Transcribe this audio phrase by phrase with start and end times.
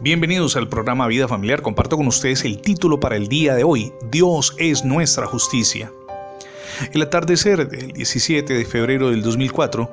[0.00, 1.62] Bienvenidos al programa Vida Familiar.
[1.62, 3.92] Comparto con ustedes el título para el día de hoy.
[4.10, 5.90] Dios es nuestra justicia.
[6.92, 9.90] El atardecer del 17 de febrero del 2004,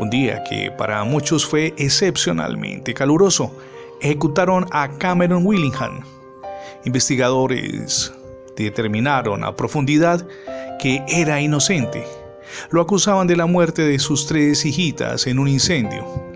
[0.00, 3.56] un día que para muchos fue excepcionalmente caluroso,
[4.00, 6.00] ejecutaron a Cameron Willingham.
[6.84, 8.12] Investigadores
[8.56, 10.26] determinaron a profundidad
[10.80, 12.04] que era inocente.
[12.70, 16.33] Lo acusaban de la muerte de sus tres hijitas en un incendio.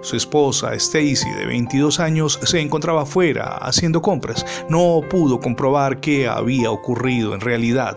[0.00, 4.46] Su esposa, Stacy, de 22 años, se encontraba fuera haciendo compras.
[4.68, 7.96] No pudo comprobar qué había ocurrido en realidad.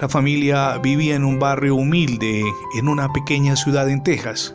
[0.00, 2.42] La familia vivía en un barrio humilde
[2.78, 4.54] en una pequeña ciudad en Texas.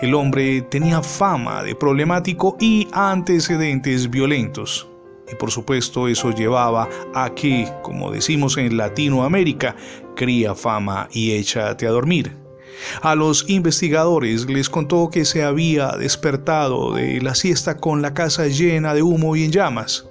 [0.00, 4.88] El hombre tenía fama de problemático y antecedentes violentos.
[5.30, 9.76] Y por supuesto eso llevaba a que, como decimos en Latinoamérica,
[10.16, 12.47] cría fama y échate a dormir.
[13.02, 18.46] A los investigadores les contó que se había despertado de la siesta con la casa
[18.46, 20.06] llena de humo y en llamas.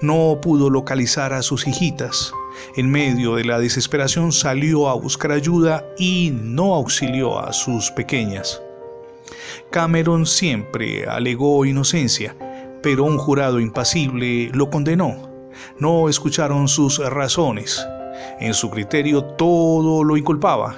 [0.00, 2.32] No pudo localizar a sus hijitas.
[2.76, 8.60] En medio de la desesperación salió a buscar ayuda y no auxilió a sus pequeñas.
[9.70, 12.36] Cameron siempre alegó inocencia,
[12.82, 15.30] pero un jurado impasible lo condenó.
[15.78, 17.84] No escucharon sus razones.
[18.40, 20.76] En su criterio todo lo inculpaba.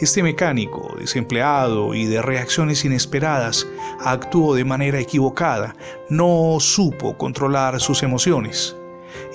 [0.00, 3.66] Este mecánico, desempleado y de reacciones inesperadas,
[4.00, 5.76] actuó de manera equivocada,
[6.08, 8.76] no supo controlar sus emociones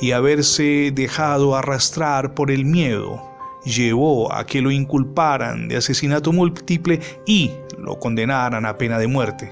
[0.01, 3.21] y haberse dejado arrastrar por el miedo
[3.63, 9.51] llevó a que lo inculparan de asesinato múltiple y lo condenaran a pena de muerte.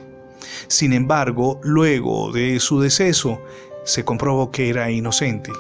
[0.68, 3.42] Sin embargo, luego de su deceso,
[3.84, 5.52] se comprobó que era inocente.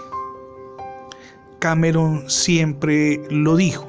[1.59, 3.87] Cameron siempre lo dijo.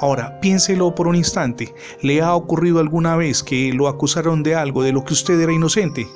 [0.00, 1.74] Ahora, piénselo por un instante.
[2.02, 5.52] ¿Le ha ocurrido alguna vez que lo acusaron de algo de lo que usted era
[5.52, 6.06] inocente?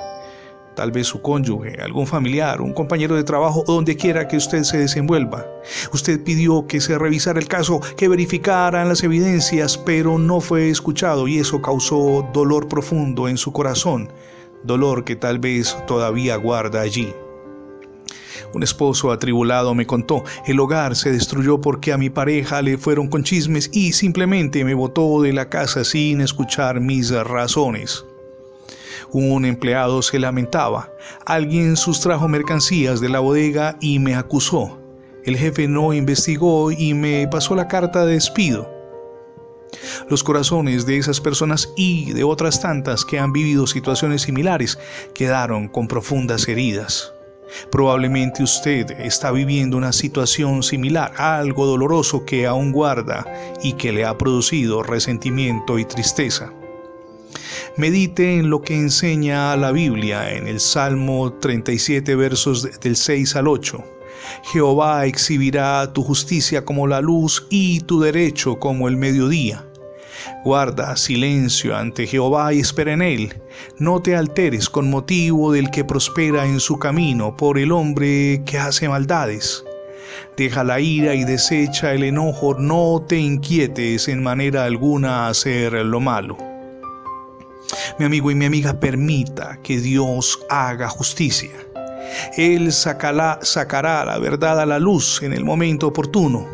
[0.77, 4.79] Tal vez su cónyuge, algún familiar, un compañero de trabajo donde quiera que usted se
[4.79, 5.45] desenvuelva.
[5.93, 11.27] Usted pidió que se revisara el caso, que verificaran las evidencias, pero no fue escuchado
[11.27, 14.13] y eso causó dolor profundo en su corazón,
[14.63, 17.13] dolor que tal vez todavía guarda allí.
[18.55, 23.09] Un esposo atribulado me contó, el hogar se destruyó porque a mi pareja le fueron
[23.09, 28.05] con chismes y simplemente me botó de la casa sin escuchar mis razones.
[29.11, 30.91] Un empleado se lamentaba.
[31.27, 34.79] Alguien sustrajo mercancías de la bodega y me acusó.
[35.25, 38.69] El jefe no investigó y me pasó la carta de despido.
[40.09, 44.79] Los corazones de esas personas y de otras tantas que han vivido situaciones similares
[45.15, 47.12] quedaron con profundas heridas.
[47.71, 53.27] Probablemente usted está viviendo una situación similar, algo doloroso que aún guarda
[53.63, 56.53] y que le ha producido resentimiento y tristeza.
[57.77, 63.49] Medite en lo que enseña la Biblia en el Salmo 37 versos del 6 al
[63.49, 63.83] 8.
[64.53, 69.65] Jehová exhibirá tu justicia como la luz y tu derecho como el mediodía.
[70.45, 73.41] Guarda silencio ante Jehová y espera en él.
[73.79, 78.59] No te alteres con motivo del que prospera en su camino por el hombre que
[78.59, 79.65] hace maldades.
[80.37, 85.73] Deja la ira y desecha el enojo, no te inquietes en manera alguna a hacer
[85.73, 86.37] lo malo.
[87.99, 91.51] Mi amigo y mi amiga, permita que Dios haga justicia.
[92.37, 96.47] Él sacará, sacará la verdad a la luz en el momento oportuno.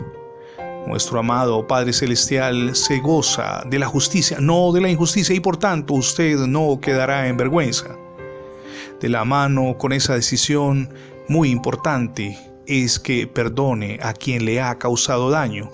[0.89, 5.59] Nuestro amado Padre Celestial se goza de la justicia, no de la injusticia, y por
[5.59, 7.95] tanto usted no quedará en vergüenza.
[8.99, 10.89] De la mano con esa decisión
[11.29, 15.71] muy importante es que perdone a quien le ha causado daño.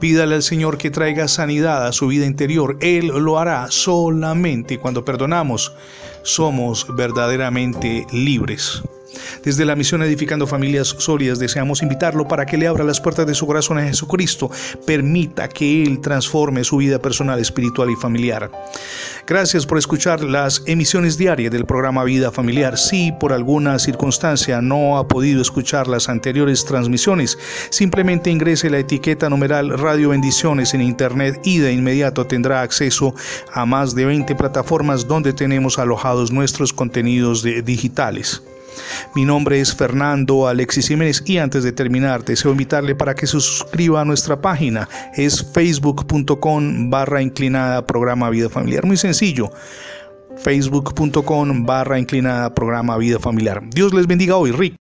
[0.00, 2.76] Pídale al Señor que traiga sanidad a su vida interior.
[2.82, 5.72] Él lo hará solamente cuando perdonamos.
[6.22, 8.82] Somos verdaderamente libres.
[9.42, 13.34] Desde la misión Edificando Familias Sólidas deseamos invitarlo para que le abra las puertas de
[13.34, 14.50] su corazón a Jesucristo.
[14.86, 18.50] Permita que Él transforme su vida personal, espiritual y familiar.
[19.26, 22.78] Gracias por escuchar las emisiones diarias del programa Vida Familiar.
[22.78, 27.38] Si por alguna circunstancia no ha podido escuchar las anteriores transmisiones,
[27.70, 33.14] simplemente ingrese la etiqueta numeral Radio Bendiciones en Internet y de inmediato tendrá acceso
[33.52, 38.42] a más de 20 plataformas donde tenemos alojados nuestros contenidos digitales.
[39.14, 43.32] Mi nombre es Fernando Alexis Jiménez y antes de terminar deseo invitarle para que se
[43.32, 44.88] suscriba a nuestra página.
[45.14, 48.84] Es facebook.com barra inclinada programa Vida Familiar.
[48.84, 49.50] Muy sencillo
[50.36, 53.62] facebook.com barra inclinada programa Vida Familiar.
[53.70, 54.85] Dios les bendiga hoy, Rick.